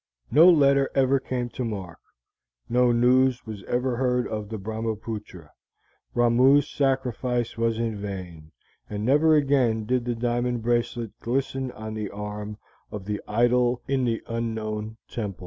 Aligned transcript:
No 0.31 0.49
letter 0.49 0.89
ever 0.95 1.19
came 1.19 1.49
to 1.49 1.63
Mark; 1.63 1.99
no 2.67 2.91
news 2.91 3.45
was 3.45 3.63
ever 3.65 3.97
heard 3.97 4.27
of 4.27 4.49
the 4.49 4.57
Brahmapootra. 4.57 5.51
Ramoo's 6.15 6.67
sacrifice 6.67 7.55
was 7.55 7.77
in 7.77 7.97
vain, 7.97 8.51
and 8.89 9.05
never 9.05 9.35
again 9.35 9.85
did 9.85 10.05
the 10.05 10.15
diamond 10.15 10.63
bracelet 10.63 11.11
glisten 11.19 11.71
on 11.73 11.93
the 11.93 12.09
arm 12.09 12.57
of 12.91 13.05
the 13.05 13.21
idol 13.27 13.83
in 13.87 14.03
the 14.05 14.23
unknown 14.25 14.97
temple. 15.07 15.39